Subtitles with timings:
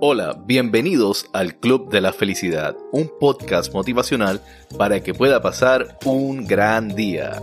[0.00, 4.40] Hola, bienvenidos al Club de la Felicidad, un podcast motivacional
[4.76, 7.40] para que pueda pasar un gran día.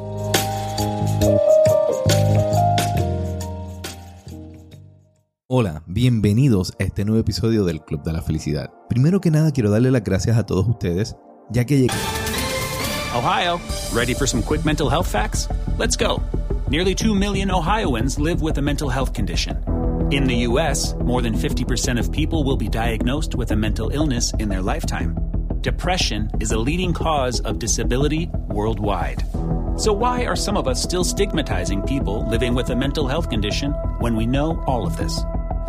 [5.47, 8.71] Hola, bienvenidos a este nuevo episodio del Club de la Felicidad.
[8.89, 11.15] Primero que nada quiero darle las gracias a todos ustedes,
[11.49, 11.95] ya que llegué...
[13.15, 13.59] Ohio,
[13.93, 15.49] ready for some quick mental health facts?
[15.77, 16.21] Let's go.
[16.69, 19.57] Nearly 2 million Ohioans live with a mental health condition.
[20.11, 24.33] In the US, more than 50% of people will be diagnosed with a mental illness
[24.39, 25.15] in their lifetime.
[25.61, 29.23] Depression is a leading cause of disability worldwide.
[29.77, 33.71] So, why are some of us still stigmatizing people living with a mental health condition
[34.01, 35.23] when we know all of this?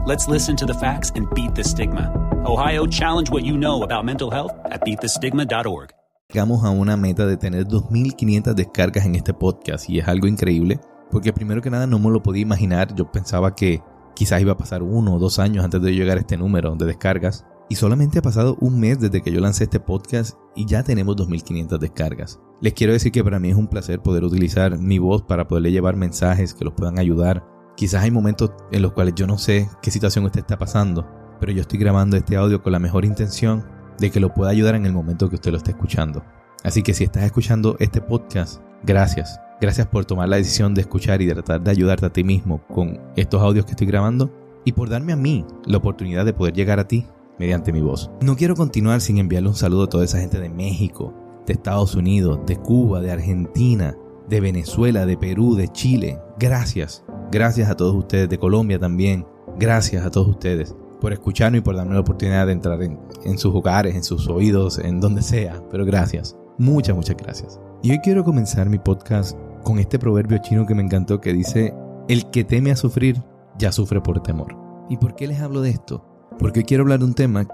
[0.06, 2.10] Let's listen to the facts and beat the stigma.
[2.44, 5.92] Ohio, challenge what you know about mental health at beatthestigma.org.
[6.32, 10.80] Llegamos a una meta de tener 2.500 descargas en este podcast y es algo increíble
[11.12, 12.92] porque primero que nada no me lo podía imaginar.
[12.96, 13.82] Yo pensaba que
[14.14, 16.86] quizás iba a pasar uno o dos años antes de llegar a este número de
[16.86, 17.46] descargas.
[17.68, 21.16] Y solamente ha pasado un mes desde que yo lancé este podcast y ya tenemos
[21.16, 22.40] 2.500 descargas.
[22.60, 25.72] Les quiero decir que para mí es un placer poder utilizar mi voz para poderle
[25.72, 27.44] llevar mensajes que los puedan ayudar.
[27.76, 31.08] Quizás hay momentos en los cuales yo no sé qué situación usted está pasando,
[31.40, 33.64] pero yo estoy grabando este audio con la mejor intención
[33.98, 36.22] de que lo pueda ayudar en el momento que usted lo esté escuchando.
[36.64, 39.40] Así que si estás escuchando este podcast, gracias.
[39.62, 43.00] Gracias por tomar la decisión de escuchar y tratar de ayudarte a ti mismo con
[43.14, 44.28] estos audios que estoy grabando
[44.64, 47.06] y por darme a mí la oportunidad de poder llegar a ti
[47.38, 48.10] mediante mi voz.
[48.22, 51.14] No quiero continuar sin enviarle un saludo a toda esa gente de México,
[51.46, 53.96] de Estados Unidos, de Cuba, de Argentina,
[54.28, 56.18] de Venezuela, de Perú, de Chile.
[56.40, 57.04] Gracias.
[57.30, 59.28] Gracias a todos ustedes, de Colombia también.
[59.60, 63.38] Gracias a todos ustedes por escucharme y por darme la oportunidad de entrar en, en
[63.38, 65.62] sus hogares, en sus oídos, en donde sea.
[65.70, 66.36] Pero gracias.
[66.58, 67.60] Muchas, muchas gracias.
[67.80, 71.74] Y hoy quiero comenzar mi podcast con este proverbio chino que me encantó que dice,
[72.08, 73.22] el que teme a sufrir,
[73.58, 74.56] ya sufre por temor.
[74.88, 76.04] ¿Y por qué les hablo de esto?
[76.38, 77.46] Porque quiero hablar de un tema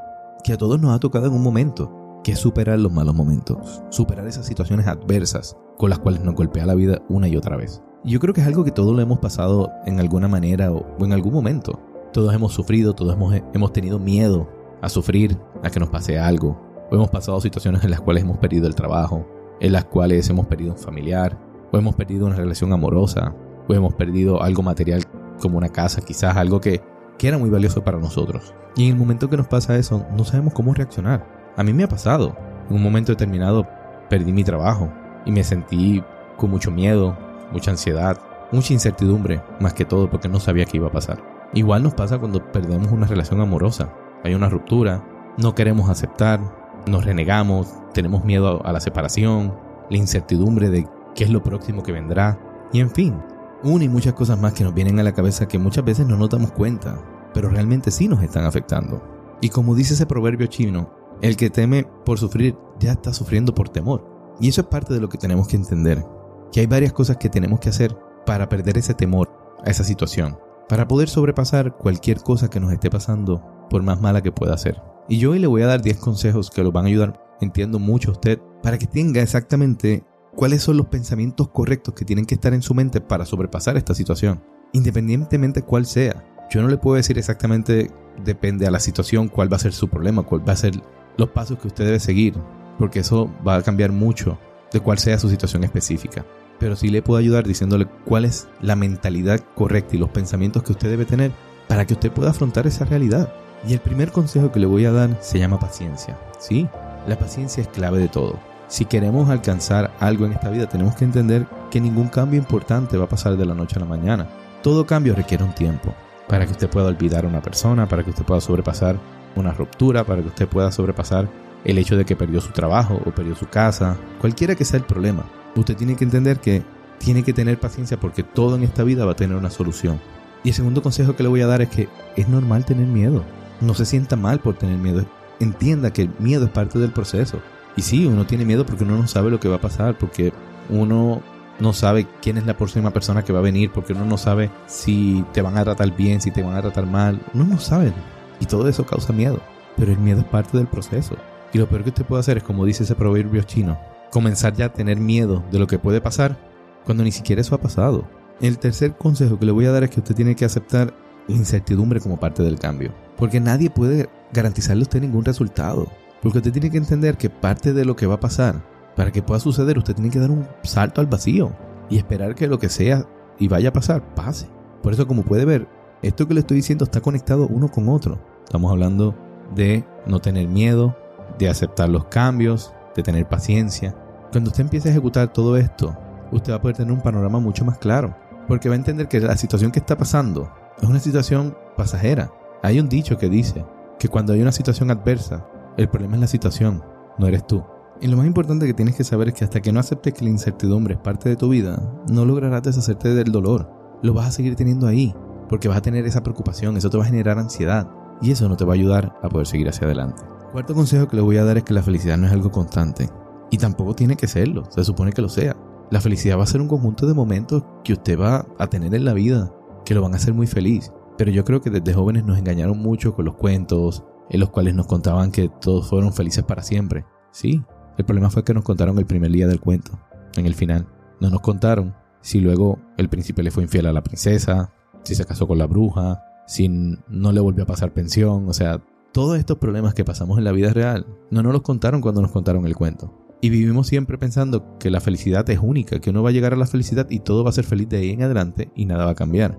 [0.42, 3.82] que a todos nos ha tocado en un momento, que es superar los malos momentos,
[3.90, 7.82] superar esas situaciones adversas con las cuales nos golpea la vida una y otra vez.
[8.04, 10.86] Y yo creo que es algo que todos lo hemos pasado en alguna manera o,
[11.04, 11.80] en algún momento.
[12.12, 14.48] Todos hemos sufrido, todos hemos, hemos tenido miedo
[14.80, 16.60] a sufrir, a que nos pase algo,
[16.90, 19.26] o hemos pasado situaciones en las cuales hemos perdido el trabajo,
[19.60, 21.38] en las cuales hemos perdido un familiar,
[21.72, 23.34] o hemos perdido una relación amorosa,
[23.68, 25.04] o hemos perdido algo material
[25.40, 26.82] como una casa, quizás algo que,
[27.18, 28.54] que era muy valioso para nosotros.
[28.76, 31.26] Y en el momento que nos pasa eso, no sabemos cómo reaccionar.
[31.56, 32.36] A mí me ha pasado.
[32.68, 33.66] En un momento determinado
[34.08, 34.90] perdí mi trabajo
[35.26, 36.02] y me sentí
[36.36, 37.16] con mucho miedo,
[37.52, 38.18] mucha ansiedad,
[38.52, 41.22] mucha incertidumbre, más que todo porque no sabía qué iba a pasar.
[41.54, 43.92] Igual nos pasa cuando perdemos una relación amorosa.
[44.24, 45.04] Hay una ruptura,
[45.36, 46.40] no queremos aceptar,
[46.86, 49.54] nos renegamos, tenemos miedo a la separación,
[49.90, 50.86] la incertidumbre de
[51.18, 52.38] qué es lo próximo que vendrá,
[52.72, 53.20] y en fin,
[53.64, 56.16] una y muchas cosas más que nos vienen a la cabeza que muchas veces no
[56.16, 57.02] nos damos cuenta,
[57.34, 59.02] pero realmente sí nos están afectando.
[59.40, 63.68] Y como dice ese proverbio chino, el que teme por sufrir ya está sufriendo por
[63.68, 64.36] temor.
[64.38, 66.06] Y eso es parte de lo que tenemos que entender,
[66.52, 69.28] que hay varias cosas que tenemos que hacer para perder ese temor
[69.66, 74.22] a esa situación, para poder sobrepasar cualquier cosa que nos esté pasando, por más mala
[74.22, 74.80] que pueda ser.
[75.08, 77.80] Y yo hoy le voy a dar 10 consejos que lo van a ayudar, entiendo
[77.80, 80.04] mucho a usted, para que tenga exactamente
[80.38, 83.92] cuáles son los pensamientos correctos que tienen que estar en su mente para sobrepasar esta
[83.92, 84.40] situación,
[84.72, 86.24] independientemente cuál sea.
[86.48, 87.90] Yo no le puedo decir exactamente,
[88.24, 90.80] depende a la situación, cuál va a ser su problema, cuál va a ser
[91.16, 92.34] los pasos que usted debe seguir,
[92.78, 94.38] porque eso va a cambiar mucho
[94.72, 96.24] de cuál sea su situación específica.
[96.60, 100.70] Pero sí le puedo ayudar diciéndole cuál es la mentalidad correcta y los pensamientos que
[100.70, 101.32] usted debe tener
[101.66, 103.32] para que usted pueda afrontar esa realidad.
[103.66, 106.16] Y el primer consejo que le voy a dar se llama paciencia.
[106.38, 106.68] Sí,
[107.08, 108.38] la paciencia es clave de todo.
[108.68, 113.06] Si queremos alcanzar algo en esta vida, tenemos que entender que ningún cambio importante va
[113.06, 114.28] a pasar de la noche a la mañana.
[114.62, 115.94] Todo cambio requiere un tiempo
[116.28, 118.98] para que usted pueda olvidar a una persona, para que usted pueda sobrepasar
[119.36, 121.28] una ruptura, para que usted pueda sobrepasar
[121.64, 124.84] el hecho de que perdió su trabajo o perdió su casa, cualquiera que sea el
[124.84, 125.24] problema.
[125.56, 126.62] Usted tiene que entender que
[126.98, 129.98] tiene que tener paciencia porque todo en esta vida va a tener una solución.
[130.44, 133.24] Y el segundo consejo que le voy a dar es que es normal tener miedo.
[133.60, 135.04] No se sienta mal por tener miedo.
[135.40, 137.40] Entienda que el miedo es parte del proceso.
[137.78, 140.32] Y sí, uno tiene miedo porque uno no sabe lo que va a pasar, porque
[140.68, 141.22] uno
[141.60, 144.50] no sabe quién es la próxima persona que va a venir, porque uno no sabe
[144.66, 147.22] si te van a tratar bien, si te van a tratar mal.
[147.34, 147.92] Uno no sabe.
[148.40, 149.40] Y todo eso causa miedo.
[149.76, 151.14] Pero el miedo es parte del proceso.
[151.52, 153.78] Y lo peor que usted puede hacer es, como dice ese proverbio chino,
[154.10, 156.36] comenzar ya a tener miedo de lo que puede pasar
[156.84, 158.08] cuando ni siquiera eso ha pasado.
[158.40, 160.94] El tercer consejo que le voy a dar es que usted tiene que aceptar
[161.28, 162.92] la incertidumbre como parte del cambio.
[163.16, 165.86] Porque nadie puede garantizarle a usted ningún resultado.
[166.22, 168.62] Porque usted tiene que entender que parte de lo que va a pasar,
[168.96, 171.52] para que pueda suceder, usted tiene que dar un salto al vacío
[171.88, 173.06] y esperar que lo que sea
[173.38, 174.48] y vaya a pasar, pase.
[174.82, 175.68] Por eso, como puede ver,
[176.02, 178.18] esto que le estoy diciendo está conectado uno con otro.
[178.44, 179.14] Estamos hablando
[179.54, 180.96] de no tener miedo,
[181.38, 183.94] de aceptar los cambios, de tener paciencia.
[184.32, 185.96] Cuando usted empiece a ejecutar todo esto,
[186.32, 188.16] usted va a poder tener un panorama mucho más claro,
[188.46, 190.50] porque va a entender que la situación que está pasando
[190.80, 192.30] es una situación pasajera.
[192.62, 193.64] Hay un dicho que dice
[193.98, 195.46] que cuando hay una situación adversa,
[195.78, 196.82] el problema es la situación,
[197.18, 197.62] no eres tú.
[198.00, 200.24] Y lo más importante que tienes que saber es que hasta que no aceptes que
[200.24, 201.80] la incertidumbre es parte de tu vida,
[202.10, 203.70] no lograrás deshacerte del dolor.
[204.02, 205.14] Lo vas a seguir teniendo ahí,
[205.48, 207.88] porque vas a tener esa preocupación, eso te va a generar ansiedad,
[208.20, 210.22] y eso no te va a ayudar a poder seguir hacia adelante.
[210.52, 213.08] Cuarto consejo que le voy a dar es que la felicidad no es algo constante,
[213.50, 215.56] y tampoco tiene que serlo, se supone que lo sea.
[215.90, 219.04] La felicidad va a ser un conjunto de momentos que usted va a tener en
[219.04, 219.52] la vida,
[219.84, 220.92] que lo van a hacer muy feliz.
[221.16, 224.74] Pero yo creo que desde jóvenes nos engañaron mucho con los cuentos, en los cuales
[224.74, 227.04] nos contaban que todos fueron felices para siempre.
[227.30, 227.62] Sí,
[227.96, 229.98] el problema fue que nos contaron el primer día del cuento,
[230.36, 230.86] en el final.
[231.20, 234.72] No nos contaron si luego el príncipe le fue infiel a la princesa,
[235.02, 238.82] si se casó con la bruja, si no le volvió a pasar pensión, o sea,
[239.12, 242.30] todos estos problemas que pasamos en la vida real no nos los contaron cuando nos
[242.30, 243.14] contaron el cuento.
[243.40, 246.56] Y vivimos siempre pensando que la felicidad es única, que uno va a llegar a
[246.56, 249.12] la felicidad y todo va a ser feliz de ahí en adelante y nada va
[249.12, 249.58] a cambiar.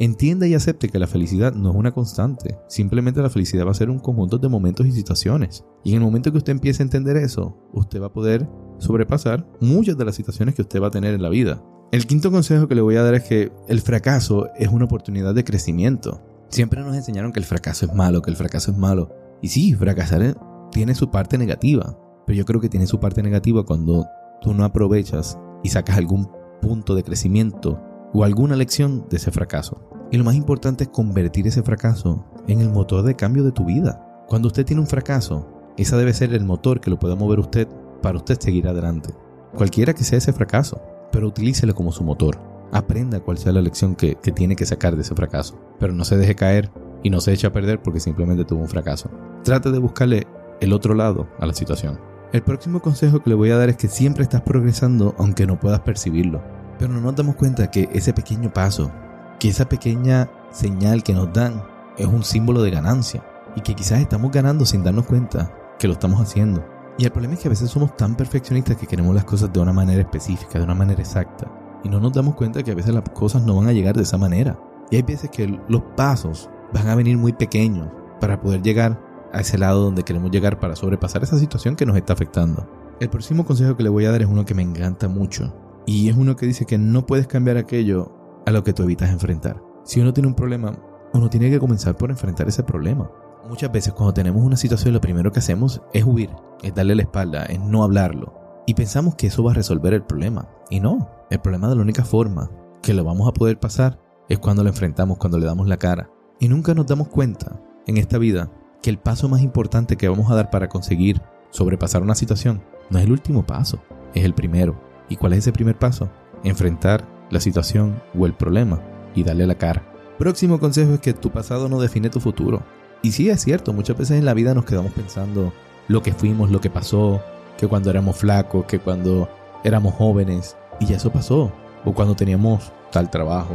[0.00, 2.56] Entienda y acepte que la felicidad no es una constante.
[2.68, 5.62] Simplemente la felicidad va a ser un conjunto de momentos y situaciones.
[5.84, 8.48] Y en el momento que usted empiece a entender eso, usted va a poder
[8.78, 11.62] sobrepasar muchas de las situaciones que usted va a tener en la vida.
[11.92, 15.34] El quinto consejo que le voy a dar es que el fracaso es una oportunidad
[15.34, 16.22] de crecimiento.
[16.48, 19.14] Siempre nos enseñaron que el fracaso es malo, que el fracaso es malo.
[19.42, 20.34] Y sí, fracasar
[20.72, 21.98] tiene su parte negativa.
[22.26, 24.06] Pero yo creo que tiene su parte negativa cuando
[24.40, 26.30] tú no aprovechas y sacas algún
[26.62, 27.78] punto de crecimiento
[28.12, 29.80] o alguna lección de ese fracaso.
[30.10, 33.64] Y lo más importante es convertir ese fracaso en el motor de cambio de tu
[33.64, 34.24] vida.
[34.28, 37.68] Cuando usted tiene un fracaso, esa debe ser el motor que lo pueda mover usted
[38.02, 39.14] para usted seguir adelante.
[39.56, 40.80] Cualquiera que sea ese fracaso,
[41.12, 42.38] pero utilícelo como su motor.
[42.72, 45.58] Aprenda cuál sea la lección que, que tiene que sacar de ese fracaso.
[45.78, 46.70] Pero no se deje caer
[47.02, 49.10] y no se eche a perder porque simplemente tuvo un fracaso.
[49.42, 50.26] Trate de buscarle
[50.60, 51.98] el otro lado a la situación.
[52.32, 55.58] El próximo consejo que le voy a dar es que siempre estás progresando aunque no
[55.58, 56.40] puedas percibirlo.
[56.80, 58.90] Pero no nos damos cuenta que ese pequeño paso,
[59.38, 61.62] que esa pequeña señal que nos dan
[61.98, 63.22] es un símbolo de ganancia
[63.54, 66.64] y que quizás estamos ganando sin darnos cuenta que lo estamos haciendo.
[66.96, 69.60] Y el problema es que a veces somos tan perfeccionistas que queremos las cosas de
[69.60, 71.52] una manera específica, de una manera exacta.
[71.84, 74.04] Y no nos damos cuenta que a veces las cosas no van a llegar de
[74.04, 74.58] esa manera.
[74.90, 78.98] Y hay veces que los pasos van a venir muy pequeños para poder llegar
[79.34, 82.66] a ese lado donde queremos llegar para sobrepasar esa situación que nos está afectando.
[83.00, 85.52] El próximo consejo que le voy a dar es uno que me encanta mucho.
[85.90, 88.12] Y es uno que dice que no puedes cambiar aquello
[88.46, 89.60] a lo que tú evitas enfrentar.
[89.82, 90.78] Si uno tiene un problema,
[91.12, 93.10] uno tiene que comenzar por enfrentar ese problema.
[93.48, 96.30] Muchas veces cuando tenemos una situación lo primero que hacemos es huir,
[96.62, 98.62] es darle la espalda, es no hablarlo.
[98.68, 100.48] Y pensamos que eso va a resolver el problema.
[100.70, 102.52] Y no, el problema de la única forma
[102.84, 106.08] que lo vamos a poder pasar es cuando lo enfrentamos, cuando le damos la cara.
[106.38, 110.30] Y nunca nos damos cuenta en esta vida que el paso más importante que vamos
[110.30, 111.20] a dar para conseguir
[111.50, 113.80] sobrepasar una situación no es el último paso,
[114.14, 114.89] es el primero.
[115.10, 116.08] ¿Y cuál es ese primer paso?
[116.44, 118.80] Enfrentar la situación o el problema
[119.14, 119.82] y darle la cara.
[120.18, 122.62] Próximo consejo es que tu pasado no define tu futuro.
[123.02, 125.52] Y sí es cierto, muchas veces en la vida nos quedamos pensando
[125.88, 127.20] lo que fuimos, lo que pasó,
[127.58, 129.28] que cuando éramos flacos, que cuando
[129.64, 131.52] éramos jóvenes, y ya eso pasó,
[131.84, 133.54] o cuando teníamos tal trabajo,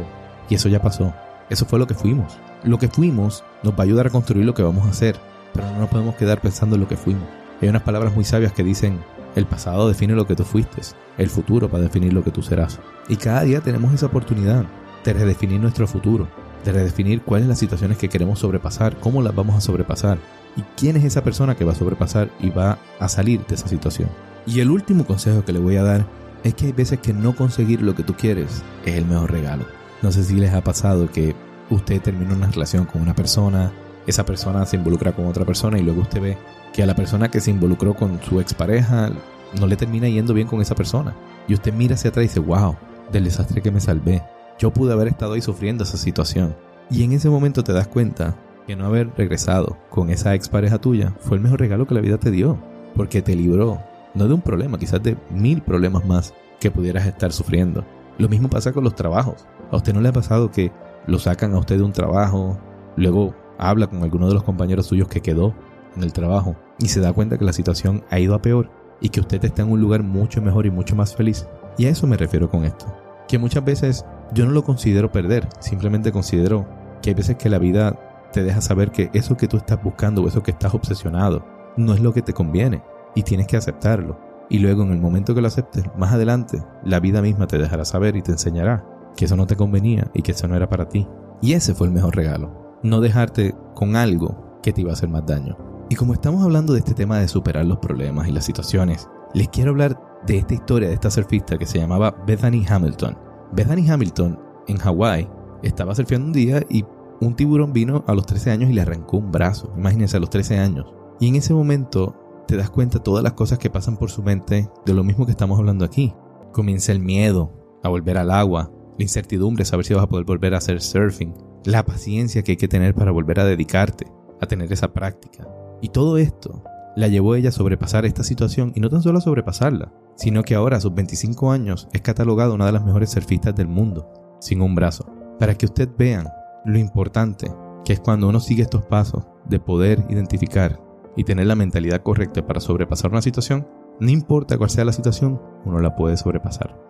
[0.50, 1.14] y eso ya pasó.
[1.48, 2.36] Eso fue lo que fuimos.
[2.64, 5.16] Lo que fuimos nos va a ayudar a construir lo que vamos a hacer,
[5.54, 7.24] pero no nos podemos quedar pensando en lo que fuimos.
[7.62, 8.98] Hay unas palabras muy sabias que dicen,
[9.36, 10.82] el pasado define lo que tú fuiste,
[11.18, 12.80] el futuro va a definir lo que tú serás.
[13.08, 14.64] Y cada día tenemos esa oportunidad
[15.04, 16.26] de redefinir nuestro futuro,
[16.64, 20.18] de redefinir cuáles son las situaciones que queremos sobrepasar, cómo las vamos a sobrepasar
[20.56, 23.68] y quién es esa persona que va a sobrepasar y va a salir de esa
[23.68, 24.08] situación.
[24.46, 26.06] Y el último consejo que le voy a dar
[26.42, 29.66] es que hay veces que no conseguir lo que tú quieres es el mejor regalo.
[30.02, 31.34] No sé si les ha pasado que
[31.68, 33.72] usted termina una relación con una persona
[34.06, 36.38] esa persona se involucra con otra persona y luego usted ve
[36.72, 39.10] que a la persona que se involucró con su expareja
[39.58, 41.14] no le termina yendo bien con esa persona.
[41.48, 42.76] Y usted mira hacia atrás y dice, wow,
[43.10, 44.22] del desastre que me salvé.
[44.58, 46.56] Yo pude haber estado ahí sufriendo esa situación.
[46.90, 48.36] Y en ese momento te das cuenta
[48.66, 52.18] que no haber regresado con esa expareja tuya fue el mejor regalo que la vida
[52.18, 52.58] te dio.
[52.94, 53.80] Porque te libró,
[54.14, 57.84] no de un problema, quizás de mil problemas más que pudieras estar sufriendo.
[58.18, 59.46] Lo mismo pasa con los trabajos.
[59.70, 60.72] ¿A usted no le ha pasado que
[61.06, 62.58] lo sacan a usted de un trabajo,
[62.96, 65.54] luego habla con alguno de los compañeros suyos que quedó
[65.96, 68.70] en el trabajo y se da cuenta que la situación ha ido a peor
[69.00, 71.46] y que usted está en un lugar mucho mejor y mucho más feliz?
[71.78, 72.86] Y a eso me refiero con esto.
[73.28, 76.66] Que muchas veces yo no lo considero perder, simplemente considero
[77.02, 80.22] que hay veces que la vida te deja saber que eso que tú estás buscando
[80.22, 81.44] o eso que estás obsesionado
[81.76, 82.82] no es lo que te conviene
[83.14, 84.18] y tienes que aceptarlo.
[84.48, 87.84] Y luego en el momento que lo aceptes, más adelante, la vida misma te dejará
[87.84, 88.84] saber y te enseñará
[89.16, 91.08] que eso no te convenía y que eso no era para ti.
[91.40, 92.65] Y ese fue el mejor regalo.
[92.82, 95.56] No dejarte con algo que te iba a hacer más daño.
[95.88, 99.48] Y como estamos hablando de este tema de superar los problemas y las situaciones, les
[99.48, 103.16] quiero hablar de esta historia de esta surfista que se llamaba Bethany Hamilton.
[103.52, 105.28] Bethany Hamilton en Hawái
[105.62, 106.84] estaba surfeando un día y
[107.20, 109.72] un tiburón vino a los 13 años y le arrancó un brazo.
[109.76, 110.92] Imagínense a los 13 años.
[111.20, 112.14] Y en ese momento
[112.46, 115.32] te das cuenta todas las cosas que pasan por su mente de lo mismo que
[115.32, 116.14] estamos hablando aquí.
[116.52, 117.52] Comienza el miedo
[117.82, 121.34] a volver al agua, la incertidumbre, saber si vas a poder volver a hacer surfing,
[121.66, 124.06] la paciencia que hay que tener para volver a dedicarte,
[124.40, 125.48] a tener esa práctica.
[125.82, 126.62] Y todo esto
[126.94, 130.54] la llevó ella a sobrepasar esta situación y no tan solo a sobrepasarla, sino que
[130.54, 134.62] ahora a sus 25 años es catalogada una de las mejores surfistas del mundo, sin
[134.62, 135.12] un brazo.
[135.38, 136.28] Para que usted vean
[136.64, 137.52] lo importante
[137.84, 140.80] que es cuando uno sigue estos pasos de poder identificar
[141.16, 143.66] y tener la mentalidad correcta para sobrepasar una situación,
[143.98, 146.80] no importa cuál sea la situación, uno la puede sobrepasar.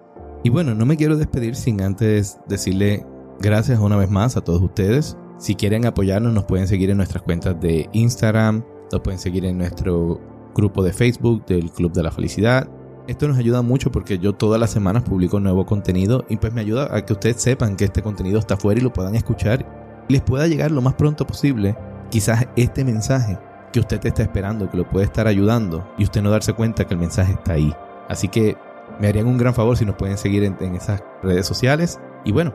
[0.44, 3.06] Y bueno, no me quiero despedir sin antes decirle
[3.40, 5.16] gracias una vez más a todos ustedes.
[5.38, 9.58] Si quieren apoyarnos, nos pueden seguir en nuestras cuentas de Instagram, nos pueden seguir en
[9.58, 10.20] nuestro
[10.54, 12.68] grupo de Facebook del Club de la Felicidad.
[13.06, 16.60] Esto nos ayuda mucho porque yo todas las semanas publico nuevo contenido y pues me
[16.60, 20.14] ayuda a que ustedes sepan que este contenido está afuera y lo puedan escuchar y
[20.14, 21.76] les pueda llegar lo más pronto posible
[22.10, 23.38] quizás este mensaje
[23.72, 26.94] que usted está esperando, que lo puede estar ayudando y usted no darse cuenta que
[26.94, 27.72] el mensaje está ahí.
[28.08, 28.56] Así que
[29.00, 32.00] me harían un gran favor si nos pueden seguir en esas redes sociales.
[32.24, 32.54] Y bueno,